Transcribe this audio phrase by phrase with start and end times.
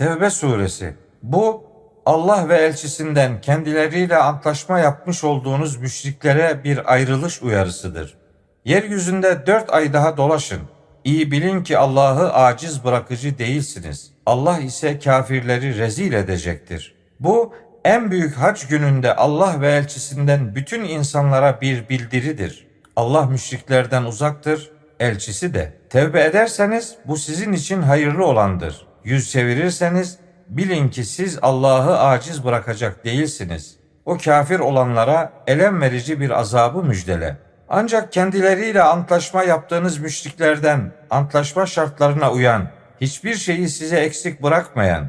[0.00, 0.94] Tevbe suresi.
[1.22, 1.64] Bu
[2.06, 8.18] Allah ve elçisinden kendileriyle antlaşma yapmış olduğunuz müşriklere bir ayrılış uyarısıdır.
[8.64, 10.60] Yeryüzünde dört ay daha dolaşın.
[11.04, 14.10] İyi bilin ki Allah'ı aciz bırakıcı değilsiniz.
[14.26, 16.94] Allah ise kafirleri rezil edecektir.
[17.20, 17.54] Bu
[17.84, 22.66] en büyük hac gününde Allah ve elçisinden bütün insanlara bir bildiridir.
[22.96, 24.70] Allah müşriklerden uzaktır,
[25.00, 25.72] elçisi de.
[25.90, 28.89] Tevbe ederseniz bu sizin için hayırlı olandır.
[29.04, 33.76] Yüz çevirirseniz bilin ki siz Allah'ı aciz bırakacak değilsiniz.
[34.04, 37.36] O kafir olanlara elem verici bir azabı müjdele.
[37.68, 42.68] Ancak kendileriyle antlaşma yaptığınız müşriklerden antlaşma şartlarına uyan,
[43.00, 45.08] hiçbir şeyi size eksik bırakmayan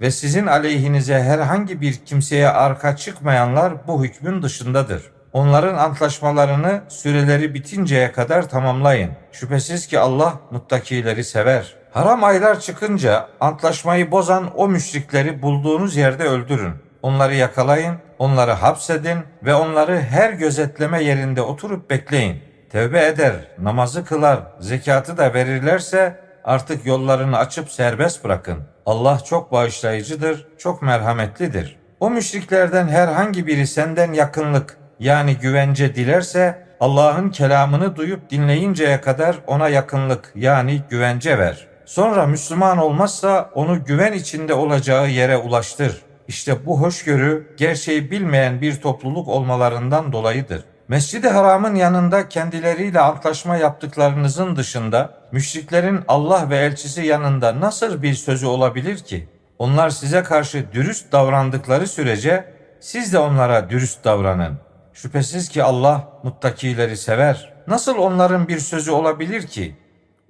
[0.00, 5.02] ve sizin aleyhinize herhangi bir kimseye arka çıkmayanlar bu hükmün dışındadır.
[5.32, 9.10] Onların antlaşmalarını süreleri bitinceye kadar tamamlayın.
[9.32, 11.81] Şüphesiz ki Allah muttakileri sever.
[11.92, 16.72] Haram aylar çıkınca antlaşmayı bozan o müşrikleri bulduğunuz yerde öldürün.
[17.02, 22.42] Onları yakalayın, onları hapsedin ve onları her gözetleme yerinde oturup bekleyin.
[22.70, 28.58] Tevbe eder, namazı kılar, zekatı da verirlerse artık yollarını açıp serbest bırakın.
[28.86, 31.76] Allah çok bağışlayıcıdır, çok merhametlidir.
[32.00, 39.68] O müşriklerden herhangi biri senden yakınlık yani güvence dilerse Allah'ın kelamını duyup dinleyinceye kadar ona
[39.68, 41.71] yakınlık yani güvence ver.
[41.92, 46.02] Sonra Müslüman olmazsa onu güven içinde olacağı yere ulaştır.
[46.28, 50.64] İşte bu hoşgörü gerçeği bilmeyen bir topluluk olmalarından dolayıdır.
[50.88, 58.46] Mescid-i Haram'ın yanında kendileriyle antlaşma yaptıklarınızın dışında müşriklerin Allah ve elçisi yanında nasıl bir sözü
[58.46, 59.28] olabilir ki?
[59.58, 64.58] Onlar size karşı dürüst davrandıkları sürece siz de onlara dürüst davranın.
[64.92, 67.52] Şüphesiz ki Allah muttakileri sever.
[67.66, 69.81] Nasıl onların bir sözü olabilir ki?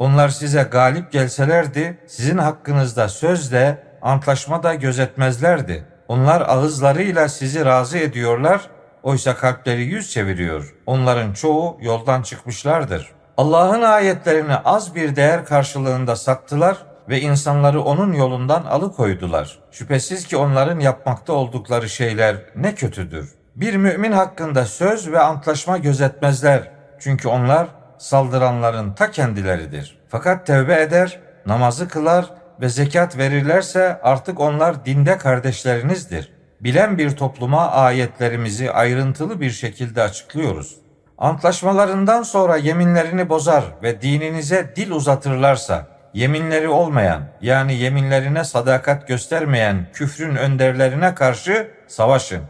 [0.02, 5.84] Onlar size galip gelselerdi sizin hakkınızda sözle antlaşma da gözetmezlerdi.
[6.08, 8.60] Onlar ağızlarıyla sizi razı ediyorlar,
[9.02, 10.74] oysa kalpleri yüz çeviriyor.
[10.86, 13.12] Onların çoğu yoldan çıkmışlardır.
[13.36, 16.76] Allah'ın ayetlerini az bir değer karşılığında sattılar
[17.08, 19.58] ve insanları onun yolundan alıkoydular.
[19.70, 23.34] Şüphesiz ki onların yapmakta oldukları şeyler ne kötüdür.
[23.56, 26.70] Bir mümin hakkında söz ve antlaşma gözetmezler.
[26.98, 27.68] Çünkü onlar
[28.02, 29.98] saldıranların ta kendileridir.
[30.08, 32.30] Fakat tevbe eder, namazı kılar
[32.60, 36.32] ve zekat verirlerse artık onlar dinde kardeşlerinizdir.
[36.60, 40.76] Bilen bir topluma ayetlerimizi ayrıntılı bir şekilde açıklıyoruz.
[41.18, 50.36] Antlaşmalarından sonra yeminlerini bozar ve dininize dil uzatırlarsa, yeminleri olmayan yani yeminlerine sadakat göstermeyen küfrün
[50.36, 52.42] önderlerine karşı savaşın.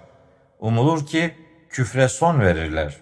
[0.60, 1.34] Umulur ki
[1.70, 2.96] küfre son verirler.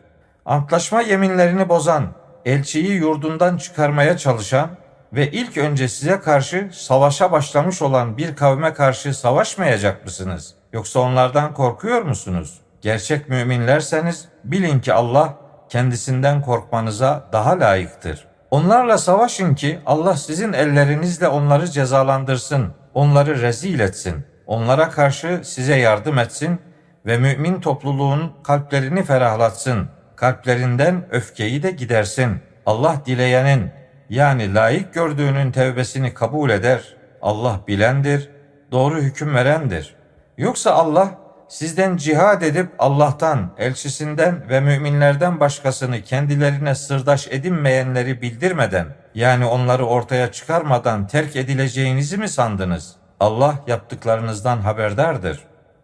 [0.46, 4.70] Antlaşma yeminlerini bozan, elçiyi yurdundan çıkarmaya çalışan
[5.12, 10.54] ve ilk önce size karşı savaşa başlamış olan bir kavme karşı savaşmayacak mısınız?
[10.72, 12.60] Yoksa onlardan korkuyor musunuz?
[12.80, 15.34] Gerçek müminlerseniz bilin ki Allah
[15.68, 18.26] kendisinden korkmanıza daha layıktır.
[18.50, 24.24] Onlarla savaşın ki Allah sizin ellerinizle onları cezalandırsın, onları rezil etsin.
[24.46, 26.60] Onlara karşı size yardım etsin
[27.06, 29.88] ve mümin topluluğun kalplerini ferahlatsın.
[30.20, 32.36] Kalplerinden öfkeyi de gidersin.
[32.66, 33.70] Allah dileyenin
[34.10, 36.96] yani layık gördüğünün tevbesini kabul eder.
[37.22, 38.30] Allah bilendir,
[38.72, 39.94] doğru hüküm verendir.
[40.38, 41.10] Yoksa Allah
[41.48, 50.32] sizden cihad edip Allah'tan, elçisinden ve müminlerden başkasını kendilerine sırdaş edinmeyenleri bildirmeden, yani onları ortaya
[50.32, 52.96] çıkarmadan terk edileceğinizi mi sandınız?
[53.20, 55.40] Allah yaptıklarınızdan haberdardır.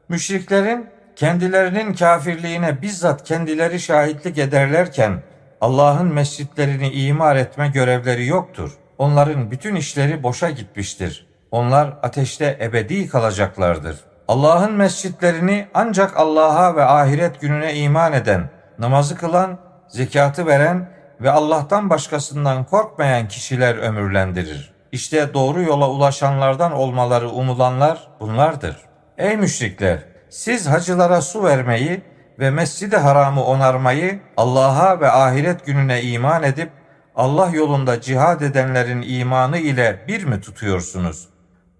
[0.09, 5.23] Müşriklerin kendilerinin kafirliğine bizzat kendileri şahitlik ederlerken
[5.61, 8.79] Allah'ın mescitlerini imar etme görevleri yoktur.
[8.99, 11.27] Onların bütün işleri boşa gitmiştir.
[11.51, 13.97] Onlar ateşte ebedi kalacaklardır.
[14.29, 20.91] Allah'ın mescitlerini ancak Allah'a ve ahiret gününe iman eden, namazı kılan, zekatı veren
[21.21, 24.73] ve Allah'tan başkasından korkmayan kişiler ömürlendirir.
[24.93, 28.77] İşte doğru yola ulaşanlardan olmaları umulanlar bunlardır.
[29.19, 30.16] Ey müşrikler!
[30.37, 32.03] Siz hacılara su vermeyi
[32.39, 36.71] ve Mescid-i Haram'ı onarmayı Allah'a ve ahiret gününe iman edip
[37.15, 41.29] Allah yolunda cihad edenlerin imanı ile bir mi tutuyorsunuz?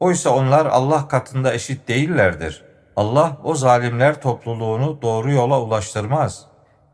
[0.01, 2.65] Oysa onlar Allah katında eşit değillerdir.
[2.97, 6.45] Allah o zalimler topluluğunu doğru yola ulaştırmaz.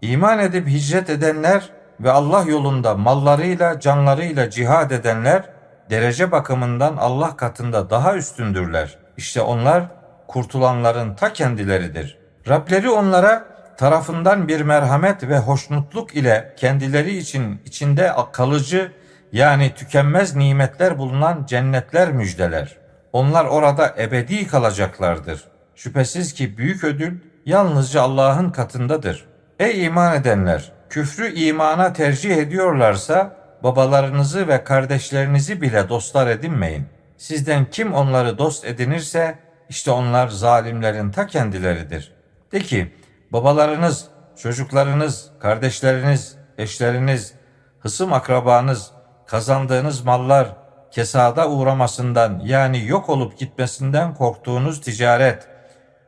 [0.01, 1.71] İman edip hicret edenler
[2.01, 5.45] ve Allah yolunda mallarıyla, canlarıyla cihad edenler
[5.91, 8.99] derece bakımından Allah katında daha üstündürler.
[9.17, 10.02] İşte onlar
[10.33, 12.19] kurtulanların ta kendileridir.
[12.49, 13.45] Rableri onlara
[13.77, 18.93] tarafından bir merhamet ve hoşnutluk ile kendileri için içinde kalıcı
[19.33, 22.77] yani tükenmez nimetler bulunan cennetler müjdeler.
[23.13, 25.45] Onlar orada ebedi kalacaklardır.
[25.75, 29.25] Şüphesiz ki büyük ödül yalnızca Allah'ın katındadır.
[29.59, 30.73] Ey iman edenler!
[30.91, 36.87] Küfrü imana tercih ediyorlarsa babalarınızı ve kardeşlerinizi bile dostlar edinmeyin.
[37.17, 39.39] Sizden kim onları dost edinirse
[39.73, 42.13] işte onlar zalimlerin ta kendileridir.
[42.53, 42.93] De ki
[43.31, 47.35] babalarınız, çocuklarınız, kardeşleriniz, eşleriniz,
[47.81, 48.91] hısım akrabanız,
[49.27, 50.57] kazandığınız mallar,
[50.91, 55.49] kesada uğramasından yani yok olup gitmesinden korktuğunuz ticaret,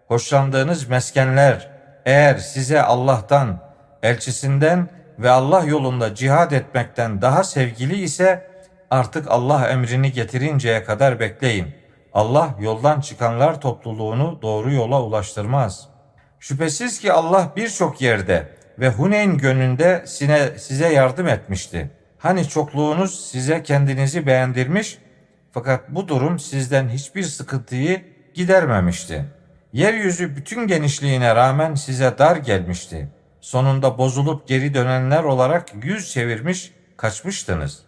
[0.09, 1.71] hoşlandığınız meskenler
[2.07, 3.61] eğer size Allah'tan,
[4.03, 4.89] elçisinden
[5.19, 8.51] ve Allah yolunda cihad etmekten daha sevgili ise
[8.91, 11.84] artık Allah emrini getirinceye kadar bekleyin.
[12.15, 15.89] Allah yoldan çıkanlar topluluğunu doğru yola ulaştırmaz.
[16.41, 20.05] Şüphesiz ki Allah birçok yerde ve Huneyn gönlünde
[20.59, 21.91] size yardım etmişti.
[22.19, 24.99] Hani çokluğunuz size kendinizi beğendirmiş
[25.53, 29.25] fakat bu durum sizden hiçbir sıkıntıyı gidermemişti.
[29.73, 33.09] Yeryüzü bütün genişliğine rağmen size dar gelmişti.
[33.41, 37.83] Sonunda bozulup geri dönenler olarak yüz çevirmiş kaçmıştınız.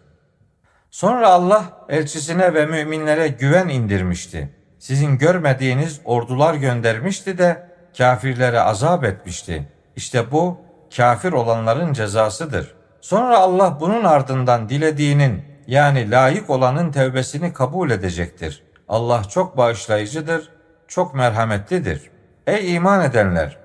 [0.97, 4.49] Sonra Allah elçisine ve müminlere güven indirmişti.
[4.79, 7.67] Sizin görmediğiniz ordular göndermişti de
[7.97, 9.67] kafirlere azap etmişti.
[9.95, 10.57] İşte bu
[10.95, 12.75] kafir olanların cezasıdır.
[13.01, 18.63] Sonra Allah bunun ardından dilediğinin yani layık olanın tevbesini kabul edecektir.
[18.89, 20.49] Allah çok bağışlayıcıdır,
[20.87, 22.11] çok merhametlidir.
[22.47, 23.57] Ey iman edenler!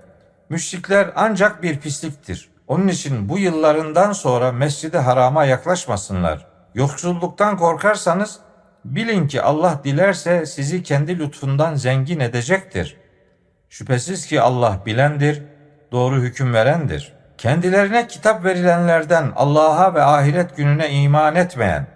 [0.48, 2.50] Müşrikler ancak bir pisliktir.
[2.68, 6.51] Onun için bu yıllarından sonra mescidi harama yaklaşmasınlar.
[6.74, 8.38] Yoksulluktan korkarsanız
[8.84, 12.96] bilin ki Allah dilerse sizi kendi lütfundan zengin edecektir.
[13.68, 15.42] Şüphesiz ki Allah bilendir,
[15.92, 17.12] doğru hüküm verendir.
[17.38, 21.86] Kendilerine kitap verilenlerden Allah'a ve ahiret gününe iman etmeyen,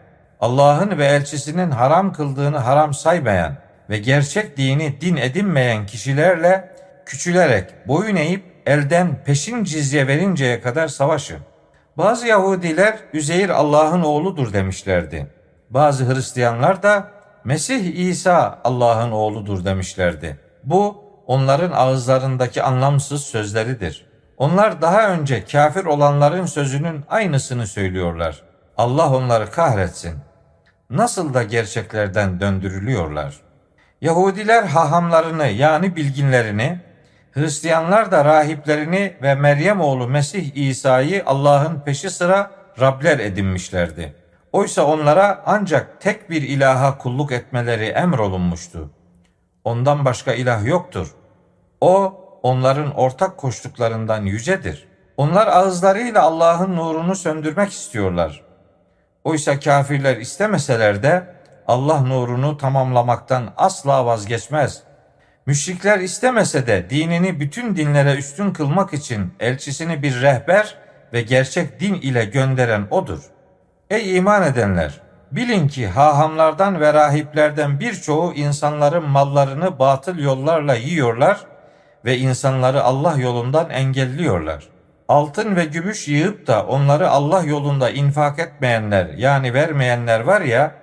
[0.41, 3.57] Allah'ın ve elçisinin haram kıldığını haram saymayan
[3.91, 6.73] ve gerçek dini din edinmeyen kişilerle
[7.07, 11.39] küçülerek boyun eğip elden peşin cizye verinceye kadar savaşın.
[11.97, 15.27] Bazı Yahudiler Üzeyir Allah'ın oğludur demişlerdi.
[15.71, 17.11] Bazı Hristiyanlar da
[17.45, 20.41] Mesih İsa Allah'ın oğludur demişlerdi.
[20.65, 24.07] Bu onların ağızlarındaki anlamsız sözleridir.
[24.37, 28.43] Onlar daha önce kafir olanların sözünün aynısını söylüyorlar.
[28.77, 30.15] Allah onları kahretsin.
[30.91, 33.35] Nasıl da gerçeklerden döndürülüyorlar.
[34.01, 36.81] Yahudiler hahamlarını yani bilginlerini,
[37.37, 42.51] Hristiyanlar da rahiplerini ve Meryem oğlu Mesih İsa'yı Allah'ın peşi sıra
[42.81, 44.15] Rabler edinmişlerdi.
[44.53, 48.91] Oysa onlara ancak tek bir ilaha kulluk etmeleri emrolunmuştu.
[49.65, 51.15] Ondan başka ilah yoktur.
[51.81, 54.89] O onların ortak koştuklarından yücedir.
[55.17, 58.43] Onlar ağızlarıyla Allah'ın nurunu söndürmek istiyorlar.
[59.25, 61.35] Oysa kafirler istemeseler de
[61.69, 64.83] Allah nurunu tamamlamaktan asla vazgeçmez.
[65.47, 70.75] Müşrikler istemese de dinini bütün dinlere üstün kılmak için elçisini bir rehber
[71.13, 73.19] ve gerçek din ile gönderen odur.
[73.91, 75.01] Ey iman edenler!
[75.33, 81.41] Bilin ki hahamlardan ve rahiplerden birçoğu insanların mallarını batıl yollarla yiyorlar
[82.05, 84.69] ve insanları Allah yolundan engelliyorlar.
[85.09, 90.75] Altın ve gümüş yığıp da onları Allah yolunda infak etmeyenler yani vermeyenler var ya,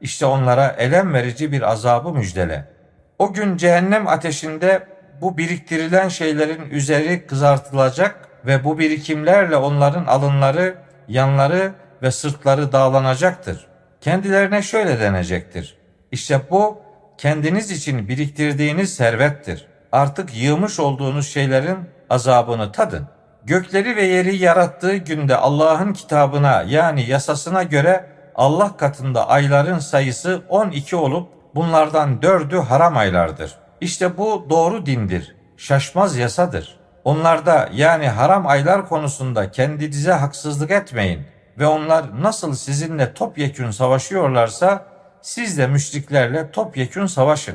[0.00, 2.77] işte onlara elem verici bir azabı müjdele.
[3.18, 4.86] O gün cehennem ateşinde
[5.20, 10.74] bu biriktirilen şeylerin üzeri kızartılacak ve bu birikimlerle onların alınları,
[11.08, 11.72] yanları
[12.02, 13.66] ve sırtları dağlanacaktır.
[14.00, 15.78] Kendilerine şöyle denecektir.
[16.12, 16.78] İşte bu
[17.18, 19.66] kendiniz için biriktirdiğiniz servettir.
[19.92, 21.78] Artık yığmış olduğunuz şeylerin
[22.10, 23.08] azabını tadın.
[23.44, 30.96] Gökleri ve yeri yarattığı günde Allah'ın kitabına yani yasasına göre Allah katında ayların sayısı 12
[30.96, 33.54] olup bunlardan dördü haram aylardır.
[33.80, 36.78] İşte bu doğru dindir, şaşmaz yasadır.
[37.04, 41.26] Onlarda yani haram aylar konusunda kendinize haksızlık etmeyin
[41.58, 44.84] ve onlar nasıl sizinle topyekün savaşıyorlarsa
[45.22, 47.54] siz de müşriklerle topyekün savaşın.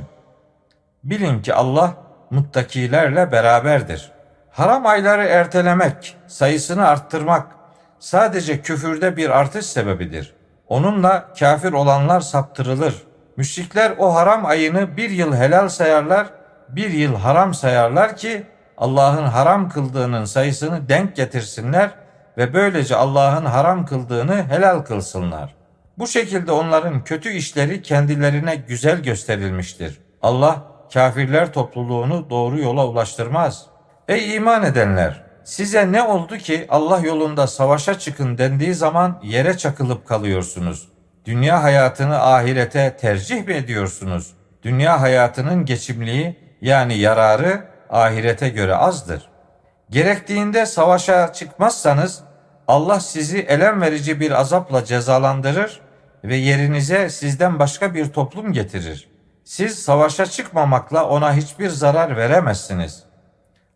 [1.03, 1.93] Bilin ki Allah
[2.29, 4.11] muttakilerle beraberdir.
[4.51, 7.47] Haram ayları ertelemek, sayısını arttırmak
[7.99, 10.33] sadece küfürde bir artış sebebidir.
[10.67, 13.03] Onunla kafir olanlar saptırılır.
[13.37, 16.27] Müşrikler o haram ayını bir yıl helal sayarlar,
[16.69, 18.43] bir yıl haram sayarlar ki
[18.77, 21.91] Allah'ın haram kıldığının sayısını denk getirsinler
[22.37, 25.55] ve böylece Allah'ın haram kıldığını helal kılsınlar.
[25.97, 29.99] Bu şekilde onların kötü işleri kendilerine güzel gösterilmiştir.
[30.21, 30.63] Allah
[30.93, 33.65] kafirler topluluğunu doğru yola ulaştırmaz.
[34.07, 35.23] Ey iman edenler!
[35.43, 40.92] Size ne oldu ki Allah yolunda savaşa çıkın dendiği zaman yere çakılıp kalıyorsunuz?
[41.25, 44.33] Dünya hayatını ahirete tercih mi ediyorsunuz?
[44.63, 49.29] Dünya hayatının geçimliği yani yararı ahirete göre azdır.
[49.89, 52.23] Gerektiğinde savaşa çıkmazsanız
[52.67, 55.81] Allah sizi elem verici bir azapla cezalandırır
[56.23, 59.09] ve yerinize sizden başka bir toplum getirir.
[59.43, 63.03] Siz savaşa çıkmamakla ona hiçbir zarar veremezsiniz.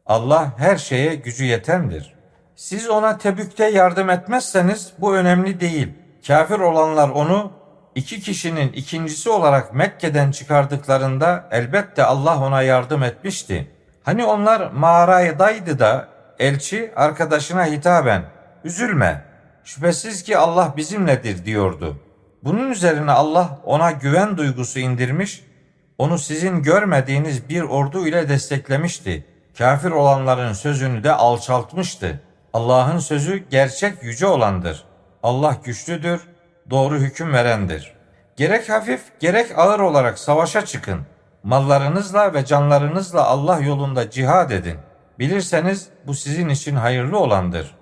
[0.05, 2.15] Allah her şeye gücü yetendir.
[2.55, 6.06] Siz ona Tebük'te yardım etmezseniz bu önemli değil.
[6.27, 7.51] Kafir olanlar onu
[7.95, 13.71] iki kişinin ikincisi olarak Mekke'den çıkardıklarında elbette Allah ona yardım etmişti.
[14.03, 16.07] Hani onlar mağaradaydı da
[16.39, 18.23] elçi arkadaşına hitaben
[18.63, 19.25] üzülme
[19.63, 21.99] şüphesiz ki Allah bizimledir diyordu.
[22.43, 25.43] Bunun üzerine Allah ona güven duygusu indirmiş,
[25.97, 29.25] onu sizin görmediğiniz bir ordu ile desteklemişti.
[29.57, 32.21] Kafir olanların sözünü de alçaltmıştı.
[32.53, 34.83] Allah'ın sözü gerçek yüce olandır.
[35.27, 36.21] Allah güçlüdür,
[36.69, 37.93] doğru hüküm verendir.
[38.35, 41.01] Gerek hafif gerek ağır olarak savaşa çıkın.
[41.43, 44.77] Mallarınızla ve canlarınızla Allah yolunda cihad edin.
[45.19, 47.75] Bilirseniz bu sizin için hayırlı olandır.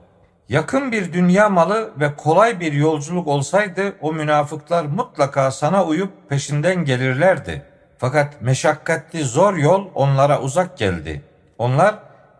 [0.49, 6.85] Yakın bir dünya malı ve kolay bir yolculuk olsaydı o münafıklar mutlaka sana uyup peşinden
[6.85, 7.65] gelirlerdi.
[7.97, 11.21] Fakat meşakkatli zor yol onlara uzak geldi.
[11.57, 11.95] Onlar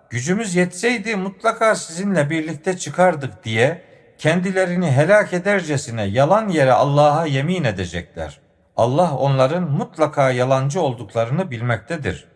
[0.10, 8.40] gücümüz yetseydi mutlaka sizinle birlikte çıkardık diye kendilerini helak edercesine yalan yere Allah'a yemin edecekler.
[8.78, 12.28] Allah onların mutlaka yalancı olduklarını bilmektedir.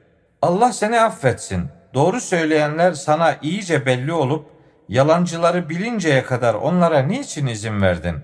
[0.42, 1.70] Allah seni affetsin.
[1.94, 4.46] Doğru söyleyenler sana iyice belli olup
[4.90, 8.16] yalancıları bilinceye kadar onlara niçin izin verdin?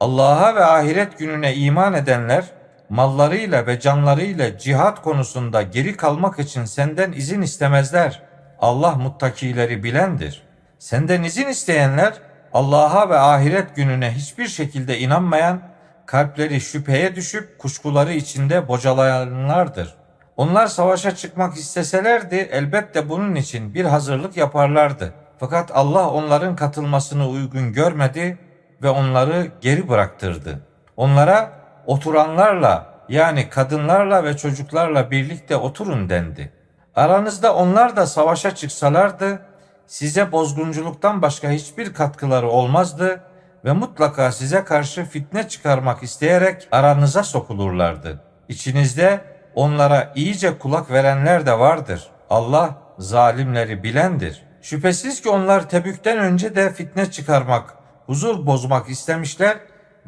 [0.00, 2.44] Allah'a ve ahiret gününe iman edenler
[2.88, 8.22] mallarıyla ve canlarıyla cihat konusunda geri kalmak için senden izin istemezler.
[8.60, 10.42] Allah muttakileri bilendir.
[10.78, 12.14] Senden izin isteyenler
[12.52, 15.60] Allah'a ve ahiret gününe hiçbir şekilde inanmayan,
[16.06, 19.94] kalpleri şüpheye düşüp kuşkuları içinde bocalayanlardır.
[20.36, 25.14] Onlar savaşa çıkmak isteselerdi elbette bunun için bir hazırlık yaparlardı.
[25.38, 28.38] Fakat Allah onların katılmasını uygun görmedi
[28.82, 30.60] ve onları geri bıraktırdı.
[30.96, 31.52] Onlara
[31.86, 36.52] oturanlarla yani kadınlarla ve çocuklarla birlikte oturun dendi.
[36.94, 39.40] Aranızda onlar da savaşa çıksalardı
[39.86, 43.20] size bozgunculuktan başka hiçbir katkıları olmazdı
[43.64, 48.22] ve mutlaka size karşı fitne çıkarmak isteyerek aranıza sokulurlardı.
[48.48, 49.20] İçinizde
[49.54, 52.06] onlara iyice kulak verenler de vardır.
[52.30, 54.42] Allah zalimleri bilendir.
[54.62, 57.74] Şüphesiz ki onlar Tebük'ten önce de fitne çıkarmak,
[58.06, 59.56] huzur bozmak istemişler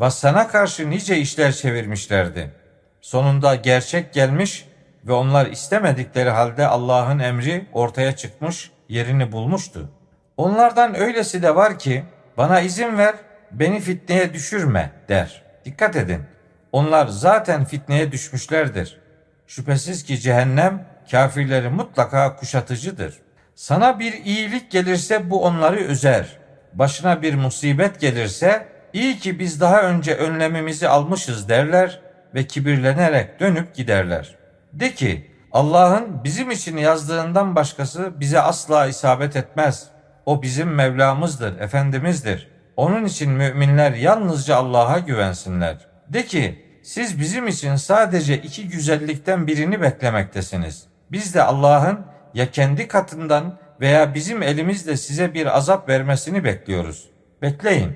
[0.00, 2.54] ve sana karşı nice işler çevirmişlerdi.
[3.00, 4.68] Sonunda gerçek gelmiş
[5.04, 9.90] ve onlar istemedikleri halde Allah'ın emri ortaya çıkmış, yerini bulmuştu.
[10.37, 12.04] Onlardan öylesi de var ki
[12.37, 13.14] bana izin ver,
[13.52, 15.42] beni fitneye düşürme der.
[15.64, 16.23] Dikkat edin.
[16.73, 18.99] Onlar zaten fitneye düşmüşlerdir.
[19.47, 23.14] Şüphesiz ki cehennem kafirleri mutlaka kuşatıcıdır.
[23.54, 26.38] Sana bir iyilik gelirse bu onları üzer.
[26.73, 32.00] Başına bir musibet gelirse iyi ki biz daha önce önlemimizi almışız derler
[32.35, 34.35] ve kibirlenerek dönüp giderler.
[34.73, 39.88] De ki Allah'ın bizim için yazdığından başkası bize asla isabet etmez.
[40.26, 42.49] O bizim Mevlamızdır, Efendimizdir.
[42.76, 45.87] Onun için müminler yalnızca Allah'a güvensinler.
[46.09, 50.85] De ki siz bizim için sadece iki güzellikten birini beklemektesiniz.
[51.12, 52.00] Biz de Allah'ın
[52.35, 57.11] ya kendi katından veya bizim elimizle size bir azap vermesini bekliyoruz.
[57.43, 57.93] Bekleyin.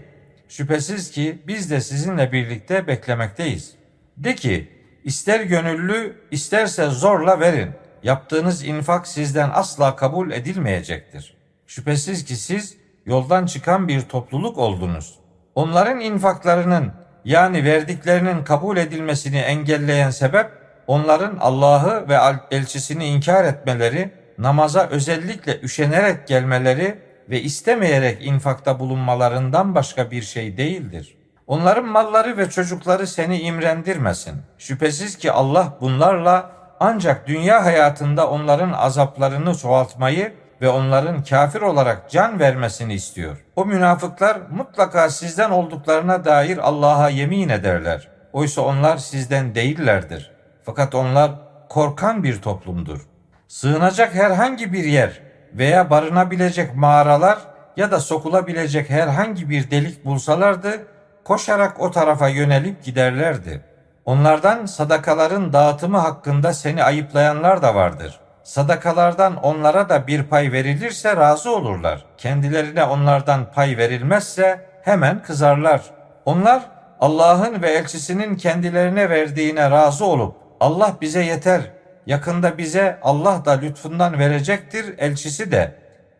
[0.49, 3.75] Şüphesiz ki biz de sizinle birlikte beklemekteyiz.
[4.16, 4.71] De ki
[5.04, 7.71] ister gönüllü isterse zorla verin.
[8.02, 11.37] Yaptığınız infak sizden asla kabul edilmeyecektir.
[11.66, 15.18] Şüphesiz ki siz yoldan çıkan bir topluluk oldunuz.
[15.54, 16.92] Onların infaklarının
[17.25, 20.50] yani verdiklerinin kabul edilmesini engelleyen sebep
[20.87, 22.18] onların Allah'ı ve
[22.50, 26.99] elçisini inkar etmeleri, namaza özellikle üşenerek gelmeleri
[27.30, 31.16] ve istemeyerek infakta bulunmalarından başka bir şey değildir.
[31.46, 34.42] Onların malları ve çocukları seni imrendirmesin.
[34.58, 42.40] Şüphesiz ki Allah bunlarla ancak dünya hayatında onların azaplarını çoğaltmayı ve onların kafir olarak can
[42.40, 43.44] vermesini istiyor.
[43.56, 48.08] O münafıklar mutlaka sizden olduklarına dair Allah'a yemin ederler.
[48.32, 50.30] Oysa onlar sizden değillerdir.
[50.62, 51.30] Fakat onlar
[51.68, 53.00] korkan bir toplumdur.
[53.49, 55.20] Sığınacak herhangi bir yer
[55.54, 57.38] veya barınabilecek mağaralar
[57.76, 60.87] ya da sokulabilecek herhangi bir delik bulsalardı
[61.24, 63.64] koşarak o tarafa yönelip giderlerdi.
[64.04, 68.20] Onlardan sadakaların dağıtımı hakkında seni ayıplayanlar da vardır.
[68.42, 72.04] Sadakalardan onlara da bir pay verilirse razı olurlar.
[72.18, 75.82] Kendilerine onlardan pay verilmezse hemen kızarlar.
[76.24, 76.62] Onlar
[77.00, 81.60] Allah'ın ve elçisinin kendilerine verdiğine razı olup Allah bize yeter.
[82.06, 85.74] Yakında bize Allah da lütfundan verecektir elçisi de.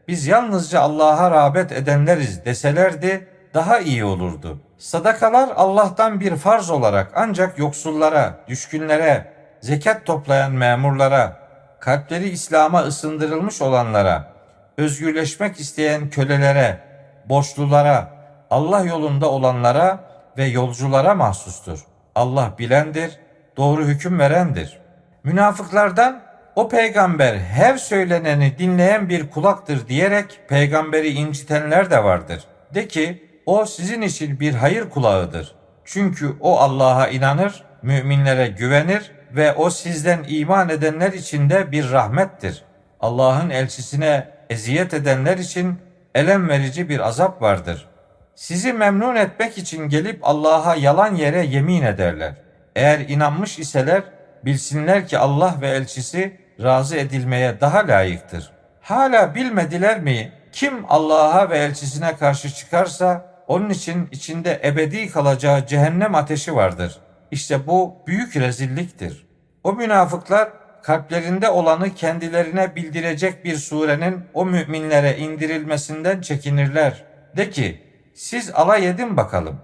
[0.09, 4.61] Biz yalnızca Allah'a rağbet edenleriz deselerdi daha iyi olurdu.
[4.79, 11.37] Sadakalar Allah'tan bir farz olarak ancak yoksullara, düşkünlere, zekat toplayan memurlara,
[11.81, 14.33] kalpleri İslam'a ısındırılmış olanlara,
[14.79, 16.81] özgürleşmek isteyen kölelere,
[17.29, 18.09] borçlulara,
[18.51, 20.01] Allah yolunda olanlara
[20.39, 21.85] ve yolculara mahsustur.
[22.15, 23.19] Allah bilendir,
[23.57, 24.79] doğru hüküm verendir.
[25.25, 26.23] Münafıklardan
[26.57, 32.45] o peygamber her söyleneni dinleyen bir kulaktır diyerek peygamberi incitenler de vardır.
[32.75, 35.55] De ki o sizin için bir hayır kulağıdır.
[35.85, 42.65] Çünkü o Allah'a inanır, müminlere güvenir ve o sizden iman edenler için de bir rahmettir.
[43.01, 45.79] Allah'ın elçisine eziyet edenler için
[46.15, 47.89] elem verici bir azap vardır.
[48.35, 52.35] Sizi memnun etmek için gelip Allah'a yalan yere yemin ederler.
[52.77, 54.03] Eğer inanmış iseler
[54.45, 58.53] bilsinler ki Allah ve elçisi razı edilmeye daha layıktır.
[58.81, 66.15] Hala bilmediler mi kim Allah'a ve elçisine karşı çıkarsa onun için içinde ebedi kalacağı cehennem
[66.15, 67.01] ateşi vardır.
[67.31, 69.27] İşte bu büyük rezilliktir.
[69.65, 70.49] O münafıklar
[70.83, 77.05] kalplerinde olanı kendilerine bildirecek bir surenin o müminlere indirilmesinden çekinirler.
[77.37, 77.83] De ki
[78.15, 79.61] siz alay edin bakalım.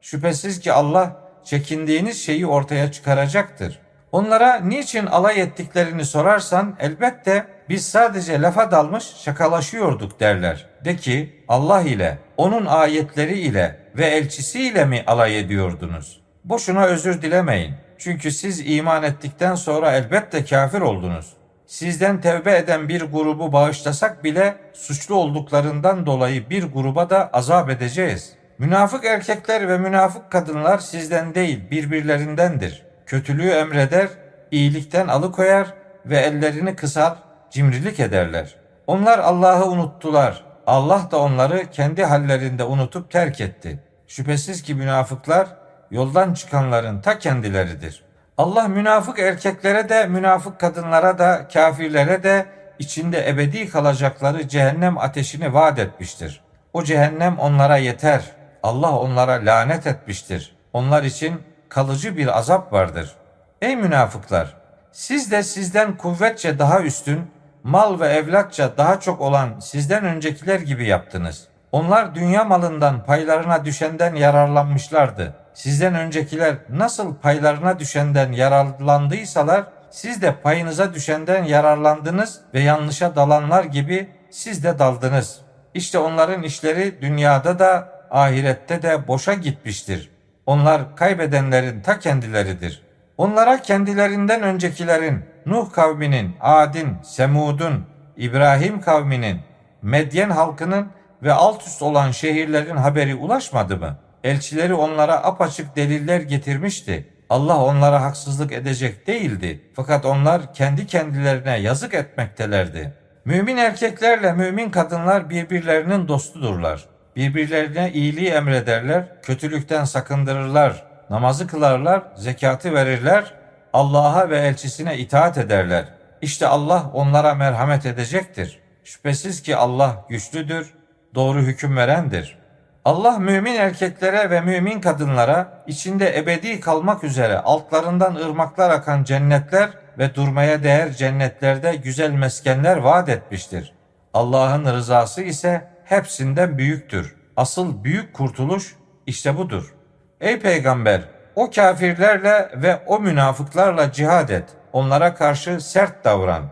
[0.00, 3.78] Şüphesiz ki Allah çekindiğiniz şeyi ortaya çıkaracaktır.
[4.12, 10.66] Onlara niçin alay ettiklerini sorarsan elbette biz sadece lafa dalmış şakalaşıyorduk derler.
[10.84, 16.20] De ki Allah ile, onun ayetleri ile ve elçisiyle mi alay ediyordunuz?
[16.44, 17.74] Boşuna özür dilemeyin.
[17.98, 21.32] Çünkü siz iman ettikten sonra elbette kafir oldunuz.
[21.66, 28.32] Sizden tevbe eden bir grubu bağışlasak bile suçlu olduklarından dolayı bir gruba da azap edeceğiz.
[28.58, 32.82] Münafık erkekler ve münafık kadınlar sizden değil birbirlerindendir.
[33.06, 34.08] Kötülüğü emreder,
[34.50, 35.74] iyilikten alıkoyar
[36.06, 38.54] ve ellerini kısar, cimrilik ederler.
[38.86, 40.44] Onlar Allah'ı unuttular.
[40.66, 43.78] Allah da onları kendi hallerinde unutup terk etti.
[44.06, 45.48] Şüphesiz ki münafıklar
[45.90, 48.04] yoldan çıkanların ta kendileridir.
[48.38, 52.46] Allah münafık erkeklere de münafık kadınlara da kafirlere de
[52.78, 56.40] içinde ebedi kalacakları cehennem ateşini vaat etmiştir.
[56.72, 58.22] O cehennem onlara yeter.
[58.62, 60.56] Allah onlara lanet etmiştir.
[60.72, 63.14] Onlar için kalıcı bir azap vardır.
[63.62, 64.56] Ey münafıklar!
[64.92, 67.30] Siz de sizden kuvvetçe daha üstün,
[67.64, 71.48] mal ve evlatça daha çok olan sizden öncekiler gibi yaptınız.
[71.72, 75.34] Onlar dünya malından paylarına düşenden yararlanmışlardı.
[75.54, 84.08] Sizden öncekiler nasıl paylarına düşenden yararlandıysalar, siz de payınıza düşenden yararlandınız ve yanlışa dalanlar gibi
[84.30, 85.40] siz de daldınız.
[85.74, 90.10] İşte onların işleri dünyada da ahirette de boşa gitmiştir.
[90.46, 92.82] Onlar kaybedenlerin ta kendileridir.
[93.18, 97.84] Onlara kendilerinden öncekilerin, Nuh kavminin, Adin, Semud'un,
[98.16, 99.40] İbrahim kavminin,
[99.82, 100.86] Medyen halkının
[101.22, 103.96] ve alt üst olan şehirlerin haberi ulaşmadı mı?
[104.24, 107.08] Elçileri onlara apaçık deliller getirmişti.
[107.30, 109.60] Allah onlara haksızlık edecek değildi.
[109.76, 112.94] Fakat onlar kendi kendilerine yazık etmektelerdi.
[113.24, 116.84] Mümin erkeklerle mümin kadınlar birbirlerinin dostudurlar.
[117.16, 123.34] Birbirlerine iyiliği emrederler, kötülükten sakındırırlar, namazı kılarlar, zekatı verirler,
[123.72, 125.84] Allah'a ve elçisine itaat ederler.
[126.20, 128.60] İşte Allah onlara merhamet edecektir.
[128.84, 130.74] Şüphesiz ki Allah güçlüdür,
[131.14, 132.38] doğru hüküm verendir.
[132.84, 140.14] Allah mümin erkeklere ve mümin kadınlara içinde ebedi kalmak üzere altlarından ırmaklar akan cennetler ve
[140.14, 143.72] durmaya değer cennetlerde güzel meskenler vaat etmiştir.
[144.14, 147.16] Allah'ın rızası ise hepsinden büyüktür.
[147.36, 149.74] Asıl büyük kurtuluş işte budur.
[150.20, 151.02] Ey peygamber
[151.34, 154.44] o kafirlerle ve o münafıklarla cihad et.
[154.72, 156.42] Onlara karşı sert davran.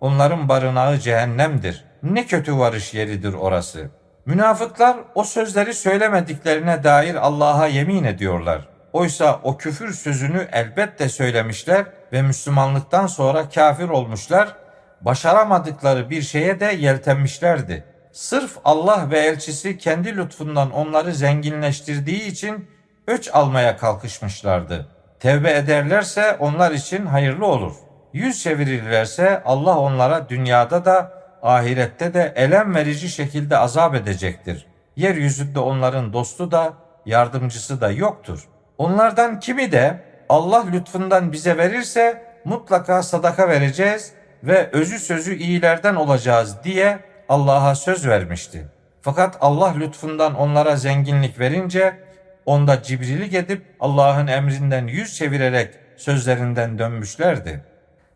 [0.00, 1.84] Onların barınağı cehennemdir.
[2.02, 3.90] Ne kötü varış yeridir orası.
[4.26, 8.68] Münafıklar o sözleri söylemediklerine dair Allah'a yemin ediyorlar.
[8.92, 14.56] Oysa o küfür sözünü elbette söylemişler ve Müslümanlıktan sonra kafir olmuşlar,
[15.00, 17.84] başaramadıkları bir şeye de yeltenmişlerdi.
[18.12, 22.68] Sırf Allah ve elçisi kendi lütfundan onları zenginleştirdiği için
[23.06, 24.86] öç almaya kalkışmışlardı.
[25.20, 27.72] Tevbe ederlerse onlar için hayırlı olur.
[28.12, 31.12] Yüz çevirirlerse Allah onlara dünyada da
[31.42, 34.66] ahirette de elem verici şekilde azap edecektir.
[34.96, 36.72] Yeryüzünde onların dostu da
[37.06, 38.48] yardımcısı da yoktur.
[38.78, 44.12] Onlardan kimi de Allah lütfundan bize verirse mutlaka sadaka vereceğiz
[44.42, 48.68] ve özü sözü iyilerden olacağız diye Allah'a söz vermişti.
[49.00, 52.03] Fakat Allah lütfundan onlara zenginlik verince
[52.46, 57.64] onda cibrilik edip Allah'ın emrinden yüz çevirerek sözlerinden dönmüşlerdi.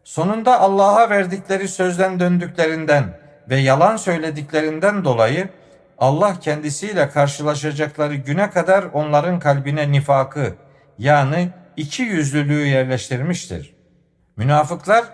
[0.04, 3.04] Sonunda Allah'a verdikleri sözden döndüklerinden
[3.48, 5.48] ve yalan söylediklerinden dolayı
[5.98, 10.54] Allah kendisiyle karşılaşacakları güne kadar onların kalbine nifakı
[10.98, 13.74] yani iki yüzlülüğü yerleştirmiştir.
[14.36, 15.04] Münafıklar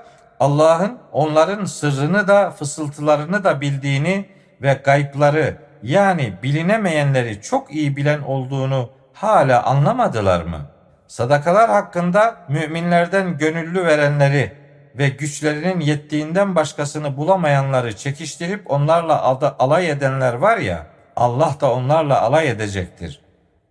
[0.40, 4.26] Allah'ın onların sırrını da fısıltılarını da bildiğini
[4.62, 10.60] ve gaypları yani bilinemeyenleri çok iyi bilen olduğunu hala anlamadılar mı?
[11.06, 14.52] Sadakalar hakkında müminlerden gönüllü verenleri
[14.94, 19.22] ve güçlerinin yettiğinden başkasını bulamayanları çekiştirip onlarla
[19.58, 23.20] alay edenler var ya, Allah da onlarla alay edecektir.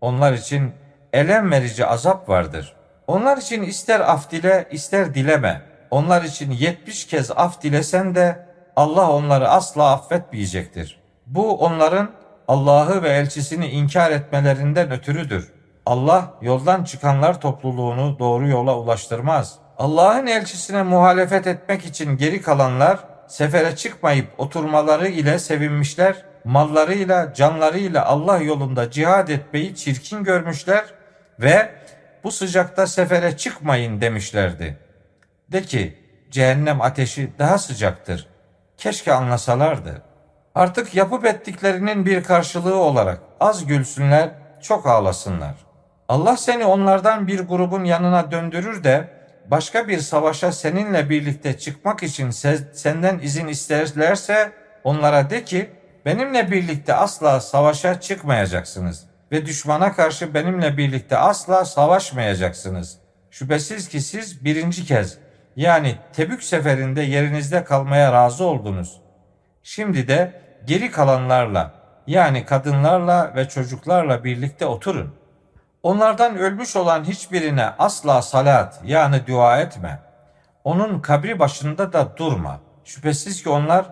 [0.01, 0.73] Onlar için
[1.13, 2.75] elem verici azap vardır.
[3.07, 5.61] Onlar için ister af dile, ister dileme.
[5.91, 10.99] Onlar için yetmiş kez af dilesen de Allah onları asla affetmeyecektir.
[11.25, 12.11] Bu onların
[12.47, 15.53] Allah'ı ve elçisini inkar etmelerinden ötürüdür.
[15.85, 19.55] Allah yoldan çıkanlar topluluğunu doğru yola ulaştırmaz.
[19.77, 28.37] Allah'ın elçisine muhalefet etmek için geri kalanlar sefere çıkmayıp oturmaları ile sevinmişler, mallarıyla, canlarıyla Allah
[28.37, 30.85] yolunda cihad etmeyi çirkin görmüşler
[31.39, 31.71] ve
[32.23, 34.77] bu sıcakta sefere çıkmayın demişlerdi.
[35.51, 35.97] De ki
[36.31, 38.27] cehennem ateşi daha sıcaktır.
[38.77, 40.01] Keşke anlasalardı.
[40.55, 44.29] Artık yapıp ettiklerinin bir karşılığı olarak az gülsünler,
[44.61, 45.55] çok ağlasınlar.
[46.07, 49.09] Allah seni onlardan bir grubun yanına döndürür de
[49.47, 52.29] başka bir savaşa seninle birlikte çıkmak için
[52.73, 54.51] senden izin isterlerse
[54.83, 55.69] onlara de ki
[56.05, 62.97] benimle birlikte asla savaşa çıkmayacaksınız ve düşmana karşı benimle birlikte asla savaşmayacaksınız.
[63.31, 65.17] Şüphesiz ki siz birinci kez
[65.55, 69.02] yani Tebük seferinde yerinizde kalmaya razı oldunuz.
[69.63, 71.71] Şimdi de geri kalanlarla
[72.07, 75.15] yani kadınlarla ve çocuklarla birlikte oturun.
[75.83, 79.99] Onlardan ölmüş olan hiçbirine asla salat yani dua etme.
[80.63, 82.59] Onun kabri başında da durma.
[82.85, 83.85] Şüphesiz ki onlar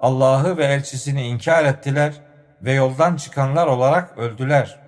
[0.00, 2.12] Allah'ı ve elçisini inkar ettiler
[2.62, 4.78] ve yoldan çıkanlar olarak öldüler.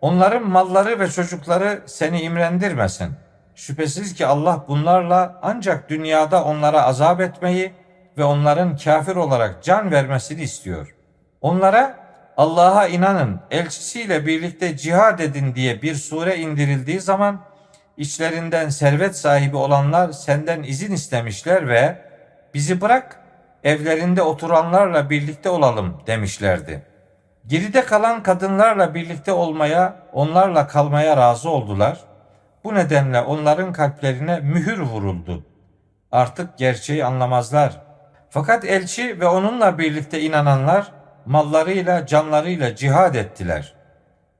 [0.00, 3.14] Onların malları ve çocukları seni imrendirmesin.
[3.54, 7.72] Şüphesiz ki Allah bunlarla ancak dünyada onlara azap etmeyi
[8.18, 10.94] ve onların kafir olarak can vermesini istiyor.
[11.40, 11.96] Onlara
[12.36, 17.40] Allah'a inanın, elçisiyle birlikte cihad edin diye bir sure indirildiği zaman
[17.96, 22.02] içlerinden servet sahibi olanlar senden izin istemişler ve
[22.54, 23.20] bizi bırak
[23.64, 26.82] evlerinde oturanlarla birlikte olalım demişlerdi.
[27.46, 32.00] Geride kalan kadınlarla birlikte olmaya, onlarla kalmaya razı oldular.
[32.64, 35.44] Bu nedenle onların kalplerine mühür vuruldu.
[36.12, 37.91] Artık gerçeği anlamazlar.
[38.32, 40.92] Fakat elçi ve onunla birlikte inananlar
[41.26, 43.74] mallarıyla, canlarıyla cihad ettiler.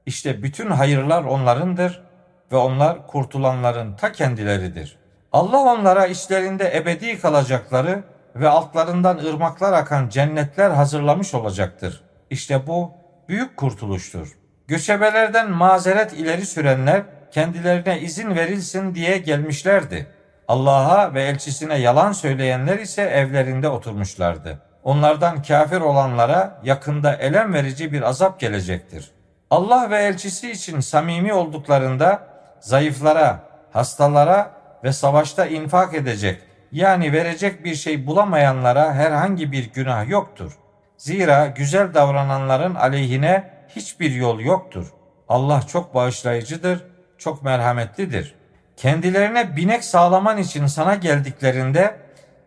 [0.05, 2.03] İşte bütün hayırlar onlarındır
[2.51, 4.97] ve onlar kurtulanların ta kendileridir.
[5.31, 8.03] Allah onlara içlerinde ebedi kalacakları
[8.35, 12.03] ve altlarından ırmaklar akan cennetler hazırlamış olacaktır.
[12.29, 12.91] İşte bu
[13.29, 14.37] büyük kurtuluştur.
[14.67, 20.07] Göçebelerden mazeret ileri sürenler kendilerine izin verilsin diye gelmişlerdi.
[20.53, 24.59] Allah'a ve elçisine yalan söyleyenler ise evlerinde oturmuşlardı.
[24.83, 29.11] Onlardan kafir olanlara yakında elem verici bir azap gelecektir.
[29.49, 32.27] Allah ve elçisi için samimi olduklarında
[32.59, 33.39] zayıflara,
[33.71, 34.51] hastalara
[34.83, 40.57] ve savaşta infak edecek yani verecek bir şey bulamayanlara herhangi bir günah yoktur.
[40.97, 44.93] Zira güzel davrananların aleyhine hiçbir yol yoktur.
[45.29, 46.85] Allah çok bağışlayıcıdır,
[47.17, 48.42] çok merhametlidir.
[48.77, 51.95] Kendilerine binek sağlaman için sana geldiklerinde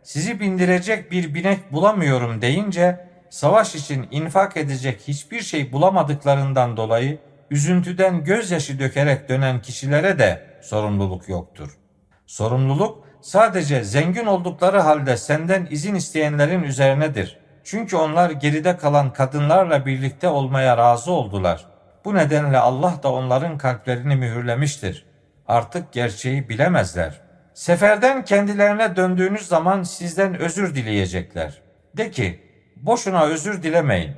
[0.02, 7.18] sizi bindirecek bir binek bulamıyorum deyince savaş için infak edecek hiçbir şey bulamadıklarından dolayı
[7.50, 11.78] üzüntüden gözyaşı dökerek dönen kişilere de sorumluluk yoktur.
[12.26, 17.38] Sorumluluk sadece zengin oldukları halde senden izin isteyenlerin üzerinedir.
[17.64, 21.66] Çünkü onlar geride kalan kadınlarla birlikte olmaya razı oldular.
[22.04, 25.05] Bu nedenle Allah da onların kalplerini mühürlemiştir.
[25.48, 27.20] Artık gerçeği bilemezler.
[27.54, 31.62] Seferden kendilerine döndüğünüz zaman sizden özür dileyecekler.
[31.96, 32.40] De ki,
[32.76, 34.12] boşuna özür dilemeyin.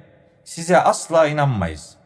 [0.44, 1.96] Size asla inanmayız.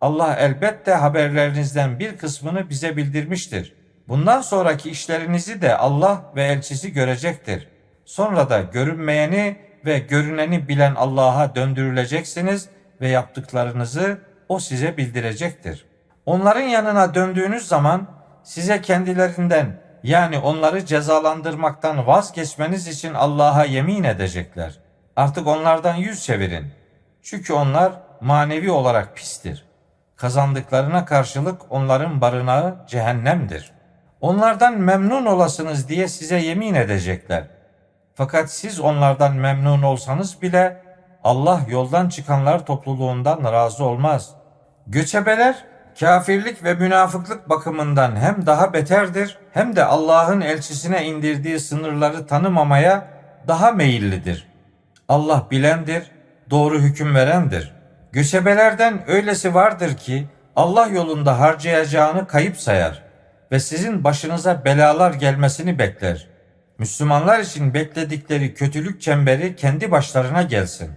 [0.00, 3.74] Allah elbette haberlerinizden bir kısmını bize bildirmiştir.
[4.08, 7.68] Bundan sonraki işlerinizi de Allah ve elçisi görecektir.
[8.04, 12.68] Sonra da görünmeyeni ve görüneni bilen Allah'a döndürüleceksiniz
[13.00, 15.84] ve yaptıklarınızı o size bildirecektir.
[16.26, 18.17] Onların yanına döndüğünüz zaman
[18.48, 24.78] size kendilerinden yani onları cezalandırmaktan vazgeçmeniz için Allah'a yemin edecekler.
[25.16, 26.72] Artık onlardan yüz çevirin.
[27.22, 29.64] Çünkü onlar manevi olarak pistir.
[30.16, 33.72] Kazandıklarına karşılık onların barınağı cehennemdir.
[34.20, 37.44] Onlardan memnun olasınız diye size yemin edecekler.
[38.14, 40.82] Fakat siz onlardan memnun olsanız bile
[41.24, 44.34] Allah yoldan çıkanlar topluluğundan razı olmaz.
[44.86, 45.64] Göçebeler
[46.00, 53.08] kafirlik ve münafıklık bakımından hem daha beterdir hem de Allah'ın elçisine indirdiği sınırları tanımamaya
[53.48, 54.48] daha meyillidir.
[55.08, 56.10] Allah bilendir,
[56.50, 57.74] doğru hüküm verendir.
[58.12, 63.02] Göçebelerden öylesi vardır ki Allah yolunda harcayacağını kayıp sayar
[63.52, 66.28] ve sizin başınıza belalar gelmesini bekler.
[66.78, 70.90] Müslümanlar için bekledikleri kötülük çemberi kendi başlarına gelsin.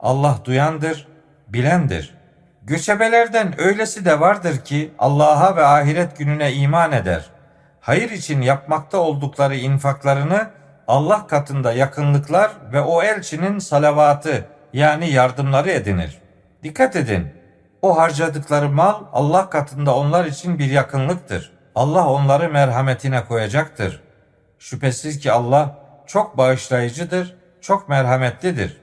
[0.00, 1.08] Allah duyandır,
[1.48, 2.21] bilendir.
[2.64, 7.30] Göçebelerden öylesi de vardır ki Allah'a ve ahiret gününe iman eder.
[7.80, 10.50] Hayır için yapmakta oldukları infaklarını
[10.88, 16.18] Allah katında yakınlıklar ve o elçinin salavatı yani yardımları edinir.
[16.62, 17.34] Dikkat edin.
[17.82, 21.52] O harcadıkları mal Allah katında onlar için bir yakınlıktır.
[21.74, 24.02] Allah onları merhametine koyacaktır.
[24.58, 28.81] Şüphesiz ki Allah çok bağışlayıcıdır, çok merhametlidir.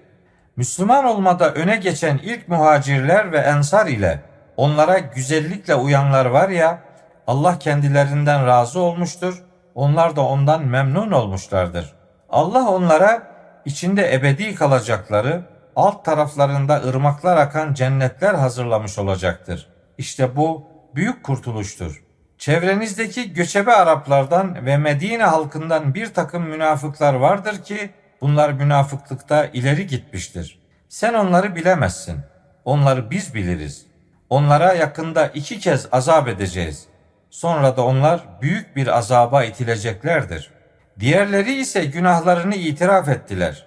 [0.60, 4.20] Müslüman olmada öne geçen ilk muhacirler ve ensar ile
[4.58, 6.80] onlara güzellikle uyanlar var ya,
[7.28, 9.44] Allah kendilerinden razı olmuştur,
[9.76, 11.94] onlar da ondan memnun olmuşlardır.
[12.30, 13.24] Allah onlara
[13.66, 15.42] içinde ebedi kalacakları,
[15.76, 19.68] alt taraflarında ırmaklar akan cennetler hazırlamış olacaktır.
[19.98, 22.04] İşte bu büyük kurtuluştur.
[22.38, 27.90] Çevrenizdeki göçebe Araplardan ve Medine halkından bir takım münafıklar vardır ki
[28.22, 30.60] bunlar münafıklıkta ileri gitmiştir.
[30.90, 32.20] Sen onları bilemezsin.
[32.66, 33.86] Onları biz biliriz.
[34.30, 36.88] Onlara yakında iki kez azap edeceğiz.
[37.30, 40.52] Sonra da onlar büyük bir azaba itileceklerdir.
[41.00, 43.66] Diğerleri ise günahlarını itiraf ettiler.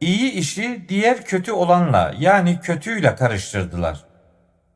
[0.00, 4.04] İyi işi diğer kötü olanla yani kötüyle karıştırdılar.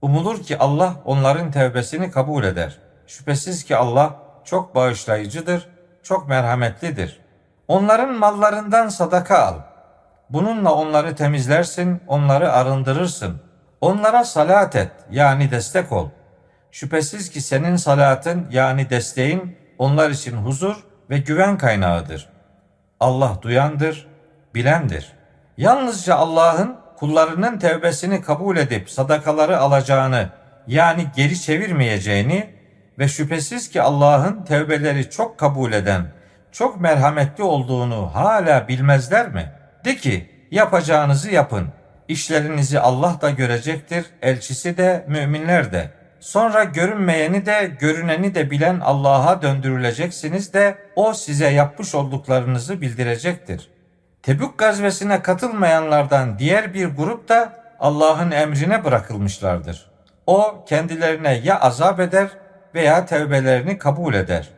[0.03, 2.79] Umulur ki Allah onların tevbesini kabul eder.
[3.07, 5.69] Şüphesiz ki Allah çok bağışlayıcıdır,
[6.03, 7.21] çok merhametlidir.
[7.69, 9.55] Onların mallarından sadaka al.
[10.31, 13.41] Bununla onları temizlersin, onları arındırırsın.
[13.81, 16.09] Onlara salat et, yani destek ol.
[16.71, 20.77] Şüphesiz ki senin salatın yani desteğin onlar için huzur
[21.11, 22.29] ve güven kaynağıdır.
[23.01, 24.07] Allah duyandır,
[24.55, 25.13] bilendir.
[25.57, 30.29] Yalnızca Allah'ın kullarının tevbesini kabul edip sadakaları alacağını
[30.67, 32.51] yani geri çevirmeyeceğini
[32.99, 36.07] ve şüphesiz ki Allah'ın tevbeleri çok kabul eden,
[36.57, 39.53] çok merhametli olduğunu hala bilmezler mi?
[39.85, 41.69] De ki yapacağınızı yapın.
[42.09, 45.91] İşlerinizi Allah da görecektir, elçisi de, müminler de.
[46.21, 53.71] Sonra görünmeyeni de, görüneni de bilen Allah'a döndürüleceksiniz de o size yapmış olduklarınızı bildirecektir.
[54.23, 59.91] Tebük gazvesine katılmayanlardan diğer bir grup da Allah'ın emrine bırakılmışlardır.
[60.27, 62.29] O kendilerine ya azap eder
[62.75, 64.49] veya tevbelerini kabul eder.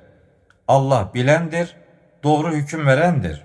[0.68, 1.76] Allah bilendir,
[2.22, 3.44] doğru hüküm verendir.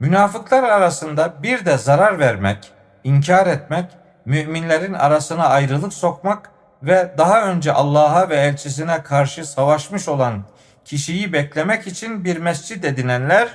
[0.00, 2.72] Münafıklar arasında bir de zarar vermek,
[3.04, 3.84] inkar etmek,
[4.24, 6.50] müminlerin arasına ayrılık sokmak
[6.82, 10.44] ve daha önce Allah'a ve elçisine karşı savaşmış olan
[10.84, 13.48] kişiyi beklemek için bir mescit edinenler,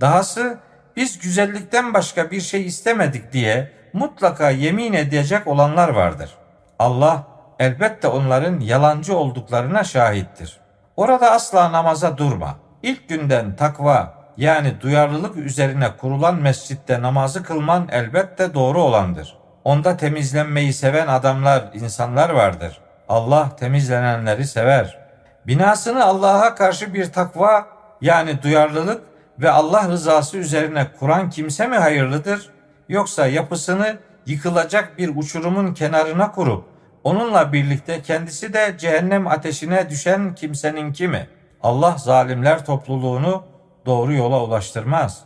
[0.00, 0.58] dahası
[0.96, 6.30] biz güzellikten başka bir şey istemedik diye mutlaka yemin edecek olanlar vardır.
[6.78, 7.26] Allah
[7.58, 10.60] elbette onların yalancı olduklarına şahittir.
[10.96, 12.58] Orada asla namaza durma.
[12.82, 19.36] İlk günden takva yani duyarlılık üzerine kurulan mescitte namazı kılman elbette doğru olandır.
[19.64, 22.80] Onda temizlenmeyi seven adamlar, insanlar vardır.
[23.08, 24.98] Allah temizlenenleri sever.
[25.46, 27.66] Binasını Allah'a karşı bir takva
[28.00, 29.02] yani duyarlılık
[29.38, 32.50] ve Allah rızası üzerine kuran kimse mi hayırlıdır?
[32.88, 36.64] Yoksa yapısını yıkılacak bir uçurumun kenarına kurup
[37.04, 41.28] onunla birlikte kendisi de cehennem ateşine düşen kimsenin kimi?
[41.62, 43.44] Allah zalimler topluluğunu
[43.86, 45.24] doğru yola ulaştırmaz.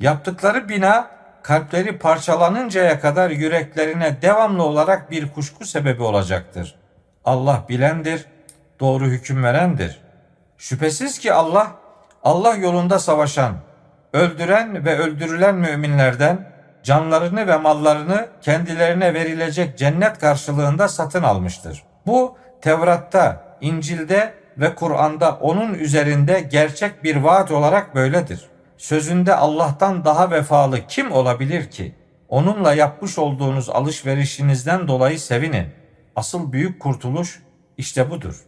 [0.00, 1.10] Yaptıkları bina
[1.42, 6.74] kalpleri parçalanıncaya kadar yüreklerine devamlı olarak bir kuşku sebebi olacaktır.
[7.24, 8.26] Allah bilendir,
[8.80, 10.00] doğru hüküm verendir.
[10.58, 11.70] Şüphesiz ki Allah,
[12.22, 13.54] Allah yolunda savaşan,
[14.12, 21.82] öldüren ve öldürülen müminlerden canlarını ve mallarını kendilerine verilecek cennet karşılığında satın almıştır.
[22.06, 28.40] Bu Tevrat'ta, İncil'de ve Kur'an'da onun üzerinde gerçek bir vaat olarak böyledir.
[28.76, 31.94] Sözünde Allah'tan daha vefalı kim olabilir ki?
[32.28, 35.66] Onunla yapmış olduğunuz alışverişinizden dolayı sevinin.
[36.16, 37.42] Asıl büyük kurtuluş
[37.78, 38.44] işte budur.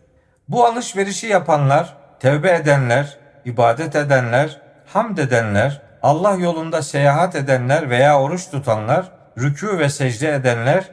[0.48, 8.50] Bu alışverişi yapanlar, tevbe edenler, ibadet edenler, hamd edenler, Allah yolunda seyahat edenler veya oruç
[8.50, 10.84] tutanlar, rükû ve secde edenler,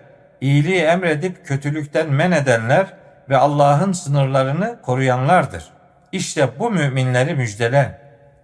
[0.41, 2.87] iyiliği emredip kötülükten men edenler
[3.33, 5.63] ve Allah'ın sınırlarını koruyanlardır.
[6.11, 7.99] İşte bu müminleri müjdele.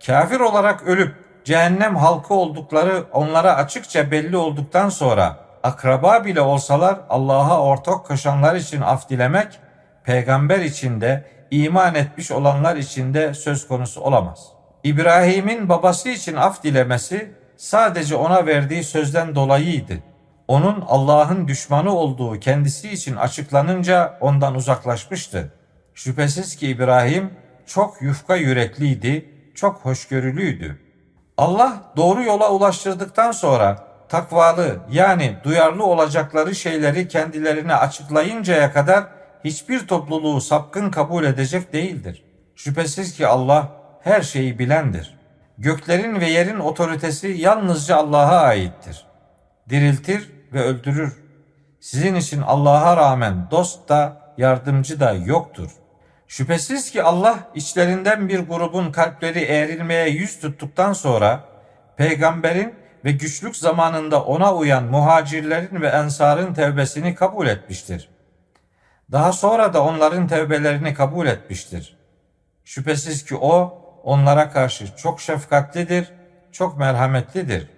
[0.06, 7.62] Kafir olarak ölüp cehennem halkı oldukları onlara açıkça belli olduktan sonra akraba bile olsalar Allah'a
[7.62, 9.47] ortak koşanlar için af dilemek,
[10.04, 14.47] peygamber için de iman etmiş olanlar için de söz konusu olamaz.
[14.84, 19.93] İbrahim'in babası için af dilemesi sadece ona verdiği sözden dolayıydı.
[20.49, 25.53] Onun Allah'ın düşmanı olduğu kendisi için açıklanınca ondan uzaklaşmıştı.
[25.93, 27.33] Şüphesiz ki İbrahim
[27.65, 30.79] çok yufka yürekliydi, çok hoşgörülüydü.
[31.38, 39.03] Allah doğru yola ulaştırdıktan sonra takvalı yani duyarlı olacakları şeyleri kendilerine açıklayıncaya kadar
[39.45, 42.23] hiçbir topluluğu sapkın kabul edecek değildir.
[42.55, 43.71] Şüphesiz ki Allah
[44.03, 45.17] her şeyi bilendir.
[45.57, 49.05] Göklerin ve yerin otoritesi yalnızca Allah'a aittir.
[49.69, 51.23] Diriltir ve öldürür.
[51.79, 55.71] Sizin için Allah'a rağmen dost da yardımcı da yoktur.
[56.27, 61.43] Şüphesiz ki Allah içlerinden bir grubun kalpleri eğrilmeye yüz tuttuktan sonra
[61.97, 62.73] peygamberin
[63.05, 68.09] ve güçlük zamanında ona uyan muhacirlerin ve ensarın tevbesini kabul etmiştir.
[69.12, 71.97] Daha sonra da onların tevbelerini kabul etmiştir.
[72.63, 76.12] Şüphesiz ki o onlara karşı çok şefkatlidir,
[76.51, 77.69] çok merhametlidir.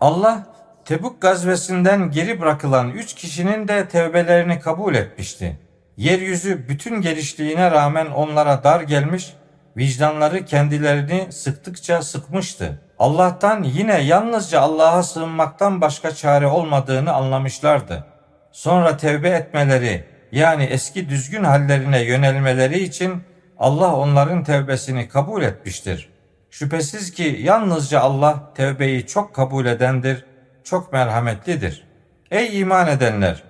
[0.00, 0.46] Allah
[0.88, 5.58] Tebuk gazvesinden geri bırakılan üç kişinin de tevbelerini kabul etmişti.
[5.96, 9.34] Yeryüzü bütün gelişliğine rağmen onlara dar gelmiş,
[9.76, 12.80] vicdanları kendilerini sıktıkça sıkmıştı.
[12.98, 18.04] Allah'tan yine yalnızca Allah'a sığınmaktan başka çare olmadığını anlamışlardı.
[18.52, 23.22] Sonra tevbe etmeleri yani eski düzgün hallerine yönelmeleri için
[23.58, 26.08] Allah onların tevbesini kabul etmiştir.
[26.50, 30.24] Şüphesiz ki yalnızca Allah tevbeyi çok kabul edendir,
[30.70, 31.88] çok merhametlidir.
[32.30, 33.42] Ey iman edenler!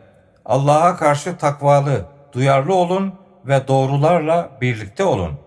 [0.44, 5.38] Allah'a karşı takvalı, duyarlı olun ve doğrularla birlikte olun.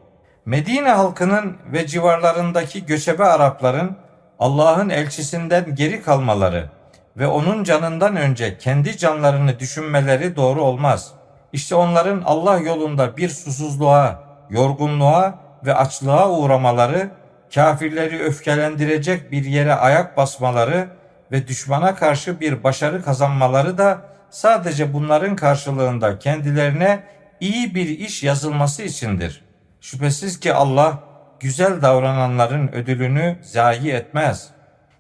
[0.46, 3.98] Medine halkının ve civarlarındaki göçebe Arapların
[4.40, 6.70] Allah'ın elçisinden geri kalmaları
[7.18, 11.12] ve onun canından önce kendi canlarını düşünmeleri doğru olmaz.
[11.54, 17.10] İşte onların Allah yolunda bir susuzluğa, yorgunluğa ve açlığa uğramaları,
[17.56, 21.01] kafirleri öfkelendirecek bir yere ayak basmaları
[21.32, 27.04] ve düşmana karşı bir başarı kazanmaları da sadece bunların karşılığında kendilerine
[27.40, 29.42] iyi bir iş yazılması içindir.
[29.82, 31.00] Şüphesiz ki Allah
[31.40, 34.50] güzel davrananların ödülünü zayi etmez.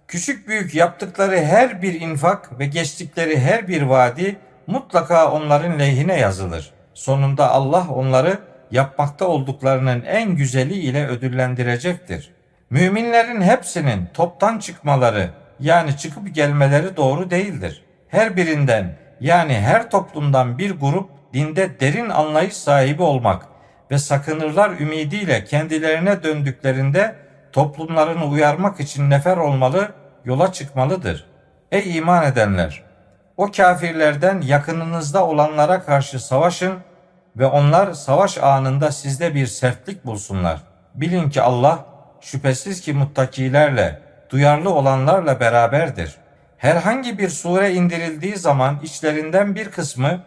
[0.07, 6.71] Küçük büyük yaptıkları her bir infak ve geçtikleri her bir vadi mutlaka onların lehine yazılır.
[6.93, 8.39] Sonunda Allah onları
[8.71, 12.31] yapmakta olduklarının en güzeli ile ödüllendirecektir.
[12.69, 15.29] Müminlerin hepsinin toptan çıkmaları
[15.62, 17.84] yani çıkıp gelmeleri doğru değildir.
[18.08, 23.45] Her birinden yani her toplumdan bir grup dinde derin anlayış sahibi olmak
[23.91, 27.15] ve sakınırlar ümidiyle kendilerine döndüklerinde
[27.52, 29.91] toplumlarını uyarmak için nefer olmalı,
[30.26, 31.26] yola çıkmalıdır.
[31.71, 32.84] Ey iman edenler!
[33.38, 36.74] O kafirlerden yakınınızda olanlara karşı savaşın
[37.36, 40.62] ve onlar savaş anında sizde bir sertlik bulsunlar.
[40.95, 41.86] Bilin ki Allah
[42.21, 46.15] şüphesiz ki muttakilerle, duyarlı olanlarla beraberdir.
[46.57, 50.23] Herhangi bir sure indirildiği zaman içlerinden bir kısmı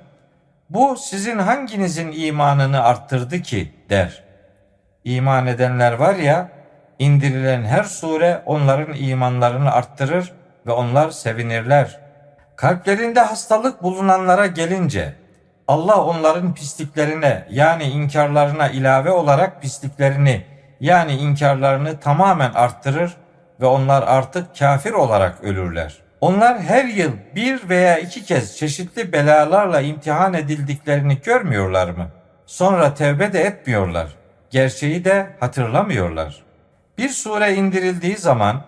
[0.70, 4.24] bu sizin hanginizin imanını arttırdı ki der.
[5.04, 6.48] İman edenler var ya
[6.98, 10.32] indirilen her sure onların imanlarını arttırır
[10.66, 12.00] ve onlar sevinirler.
[12.56, 15.14] Kalplerinde hastalık bulunanlara gelince
[15.68, 20.46] Allah onların pisliklerine yani inkarlarına ilave olarak pisliklerini
[20.80, 23.16] yani inkarlarını tamamen arttırır
[23.64, 25.98] ve onlar artık kafir olarak ölürler.
[26.20, 32.08] Onlar her yıl bir veya iki kez çeşitli belalarla imtihan edildiklerini görmüyorlar mı?
[32.46, 34.06] Sonra tevbe de etmiyorlar.
[34.50, 36.42] Gerçeği de hatırlamıyorlar.
[36.98, 38.62] Bir sure indirildiği zaman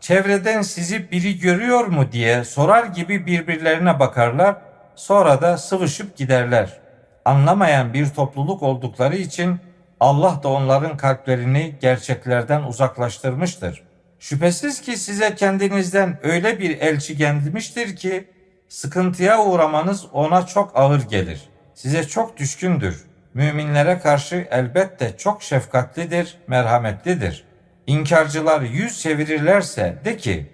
[0.00, 4.56] çevreden sizi biri görüyor mu diye sorar gibi birbirlerine bakarlar,
[4.94, 6.80] sonra da sıvışıp giderler.
[7.24, 9.60] Anlamayan bir topluluk oldukları için
[10.00, 13.89] Allah da onların kalplerini gerçeklerden uzaklaştırmıştır.
[14.20, 18.28] Şüphesiz ki size kendinizden öyle bir elçi gelmiştir ki
[18.68, 21.48] sıkıntıya uğramanız ona çok ağır gelir.
[21.74, 23.04] Size çok düşkündür.
[23.34, 27.44] Müminlere karşı elbette çok şefkatlidir, merhametlidir.
[27.86, 30.50] İnkarcılar yüz çevirirlerse de ki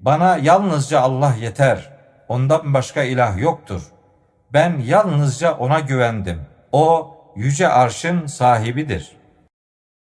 [0.00, 1.90] bana yalnızca Allah yeter.
[2.28, 3.82] Ondan başka ilah yoktur.
[4.52, 6.40] Ben yalnızca ona güvendim.
[6.72, 9.19] O yüce arşın sahibidir.''